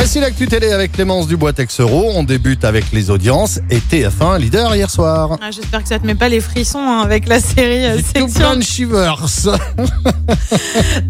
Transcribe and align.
Voici 0.00 0.20
l'actu 0.20 0.46
télé 0.46 0.70
avec 0.70 0.92
Clémence 0.92 1.26
Dubois-Texero. 1.26 2.12
On 2.14 2.22
débute 2.22 2.64
avec 2.64 2.92
les 2.92 3.10
audiences 3.10 3.58
et 3.68 3.78
TF1 3.78 4.38
leader 4.38 4.76
hier 4.76 4.88
soir. 4.88 5.36
Ah, 5.42 5.50
J'espère 5.50 5.82
que 5.82 5.88
ça 5.88 5.98
te 5.98 6.06
met 6.06 6.14
pas 6.14 6.28
les 6.28 6.40
frissons 6.40 6.78
hein, 6.78 7.00
avec 7.00 7.26
la 7.26 7.40
série 7.40 7.84
euh, 7.84 7.96
Tout 7.96 8.04
Section 8.04 8.28
plein 8.28 8.56
de 8.56 8.62
shivers. 8.62 9.26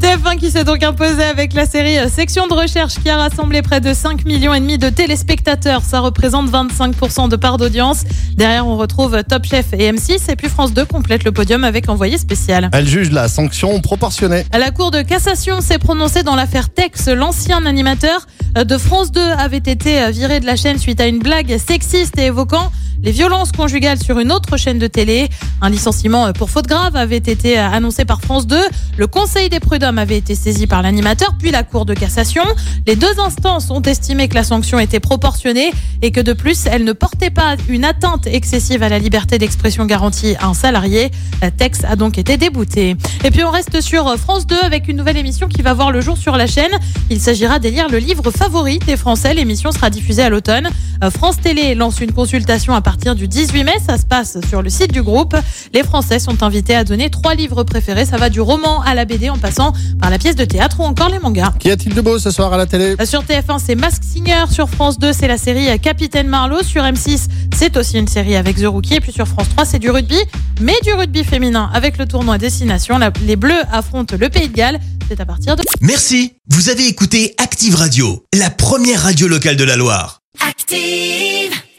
TF1 0.00 0.38
qui 0.38 0.50
s'est 0.50 0.64
donc 0.64 0.82
imposé 0.82 1.22
avec 1.22 1.52
la 1.52 1.66
série 1.66 1.98
euh, 1.98 2.08
Section 2.08 2.46
de 2.46 2.54
recherche 2.54 2.94
qui 2.94 3.10
a 3.10 3.18
rassemblé 3.18 3.60
près 3.60 3.82
de 3.82 3.92
5 3.92 4.24
millions 4.24 4.54
et 4.54 4.60
demi 4.60 4.78
de 4.78 4.88
téléspectateurs. 4.88 5.82
Ça 5.82 6.00
représente 6.00 6.50
25% 6.50 7.28
de 7.28 7.36
part 7.36 7.58
d'audience. 7.58 8.04
Derrière, 8.36 8.66
on 8.66 8.78
retrouve 8.78 9.22
Top 9.22 9.44
Chef 9.44 9.66
et 9.74 9.92
M6 9.92 10.30
et 10.30 10.36
puis 10.36 10.48
France 10.48 10.72
2 10.72 10.86
complète 10.86 11.24
le 11.24 11.32
podium 11.32 11.62
avec 11.62 11.90
Envoyé 11.90 12.16
spécial. 12.16 12.70
Elle 12.72 12.88
juge 12.88 13.10
la 13.10 13.28
sanction 13.28 13.78
proportionnée. 13.82 14.46
La 14.58 14.70
Cour 14.70 14.92
de 14.92 15.02
cassation 15.02 15.60
s'est 15.60 15.78
prononcée 15.78 16.22
dans 16.22 16.36
l'affaire 16.36 16.70
Tex. 16.70 17.08
L'ancien 17.08 17.66
animateur 17.66 18.26
de 18.54 18.78
France 18.78 19.12
2 19.12 19.20
avait 19.20 19.56
été 19.58 20.10
viré 20.10 20.40
de 20.40 20.46
la 20.46 20.56
chaîne 20.56 20.78
suite 20.78 21.00
à 21.00 21.06
une 21.06 21.18
blague 21.18 21.58
sexiste 21.58 22.18
et 22.18 22.26
évoquant 22.26 22.70
les 23.02 23.12
violences 23.12 23.52
conjugales 23.52 23.98
sur 24.02 24.18
une 24.18 24.32
autre 24.32 24.56
chaîne 24.56 24.78
de 24.78 24.86
télé. 24.86 25.28
Un 25.60 25.70
licenciement 25.70 26.32
pour 26.32 26.50
faute 26.50 26.66
grave 26.66 26.96
avait 26.96 27.16
été 27.16 27.58
annoncé 27.58 28.04
par 28.04 28.20
France 28.20 28.46
2. 28.46 28.56
Le 28.96 29.06
Conseil 29.06 29.48
des 29.48 29.60
prud'hommes 29.60 29.98
avait 29.98 30.16
été 30.16 30.34
saisi 30.34 30.66
par 30.66 30.82
l'animateur, 30.82 31.34
puis 31.38 31.50
la 31.50 31.62
Cour 31.62 31.86
de 31.86 31.94
cassation. 31.94 32.42
Les 32.86 32.96
deux 32.96 33.20
instances 33.20 33.70
ont 33.70 33.82
estimé 33.82 34.28
que 34.28 34.34
la 34.34 34.44
sanction 34.44 34.78
était 34.78 35.00
proportionnée 35.00 35.70
et 36.02 36.10
que 36.10 36.20
de 36.20 36.32
plus, 36.32 36.66
elle 36.66 36.84
ne 36.84 36.92
portait 36.92 37.30
pas 37.30 37.56
une 37.68 37.84
atteinte 37.84 38.26
excessive 38.26 38.82
à 38.82 38.88
la 38.88 38.98
liberté 38.98 39.38
d'expression 39.38 39.84
garantie 39.86 40.34
à 40.40 40.46
un 40.46 40.54
salarié. 40.54 41.10
Tex 41.56 41.84
a 41.84 41.96
donc 41.96 42.18
été 42.18 42.36
débouté. 42.36 42.96
Et 43.24 43.30
puis 43.30 43.44
on 43.44 43.50
reste 43.50 43.80
sur 43.80 44.16
France 44.18 44.46
2 44.46 44.56
avec 44.62 44.88
une 44.88 44.96
nouvelle 44.96 45.16
émission 45.16 45.48
qui 45.48 45.62
va 45.62 45.74
voir 45.74 45.92
le 45.92 46.00
jour 46.00 46.16
sur 46.16 46.36
la 46.36 46.46
chaîne. 46.46 46.72
Il 47.10 47.20
s'agira 47.20 47.58
d'élire 47.58 47.88
le 47.88 47.98
livre 47.98 48.30
favori 48.30 48.78
des 48.80 48.96
Français. 48.96 49.34
L'émission 49.34 49.72
sera 49.72 49.90
diffusée 49.90 50.22
à 50.22 50.30
l'automne. 50.30 50.68
France 51.10 51.40
Télé 51.40 51.74
lance 51.74 52.00
une 52.00 52.12
consultation 52.12 52.74
à 52.74 52.80
partir 52.88 53.14
du 53.14 53.28
18 53.28 53.64
mai. 53.64 53.74
Ça 53.86 53.98
se 53.98 54.06
passe 54.06 54.38
sur 54.48 54.62
le 54.62 54.70
site 54.70 54.92
du 54.94 55.02
groupe. 55.02 55.36
Les 55.74 55.82
Français 55.82 56.18
sont 56.18 56.42
invités 56.42 56.74
à 56.74 56.84
donner 56.84 57.10
trois 57.10 57.34
livres 57.34 57.62
préférés. 57.62 58.06
Ça 58.06 58.16
va 58.16 58.30
du 58.30 58.40
roman 58.40 58.80
à 58.80 58.94
la 58.94 59.04
BD 59.04 59.28
en 59.28 59.36
passant 59.36 59.74
par 60.00 60.08
la 60.08 60.16
pièce 60.16 60.36
de 60.36 60.46
théâtre 60.46 60.80
ou 60.80 60.84
encore 60.84 61.10
les 61.10 61.18
mangas. 61.18 61.52
Qu'y 61.58 61.70
a-t-il 61.70 61.94
de 61.94 62.00
beau 62.00 62.18
ce 62.18 62.30
soir 62.30 62.50
à 62.54 62.56
la 62.56 62.64
télé? 62.64 62.96
Sur 63.04 63.24
TF1, 63.24 63.58
c'est 63.62 63.74
Mask 63.74 64.02
Singer. 64.02 64.46
Sur 64.50 64.70
France 64.70 64.98
2, 64.98 65.12
c'est 65.12 65.28
la 65.28 65.36
série 65.36 65.78
Capitaine 65.80 66.28
Marlowe. 66.28 66.62
Sur 66.62 66.82
M6, 66.82 67.26
c'est 67.54 67.76
aussi 67.76 67.98
une 67.98 68.08
série 68.08 68.36
avec 68.36 68.56
The 68.56 68.64
Rookie. 68.64 68.94
Et 68.94 69.00
puis 69.00 69.12
sur 69.12 69.28
France 69.28 69.50
3, 69.50 69.66
c'est 69.66 69.78
du 69.78 69.90
rugby, 69.90 70.20
mais 70.62 70.76
du 70.82 70.94
rugby 70.94 71.24
féminin 71.24 71.68
avec 71.74 71.98
le 71.98 72.06
tournoi 72.06 72.38
Destination. 72.38 72.98
Les 73.26 73.36
Bleus 73.36 73.64
affrontent 73.70 74.16
le 74.18 74.30
Pays 74.30 74.48
de 74.48 74.54
Galles. 74.54 74.80
C'est 75.10 75.20
à 75.20 75.26
partir 75.26 75.56
de 75.56 75.62
Merci, 75.82 76.32
vous 76.48 76.70
avez 76.70 76.86
écouté 76.86 77.34
Active 77.36 77.74
Radio, 77.74 78.24
la 78.32 78.48
première 78.48 79.02
radio 79.02 79.28
locale 79.28 79.56
de 79.56 79.64
la 79.64 79.76
Loire. 79.76 80.20
Active. 80.40 81.57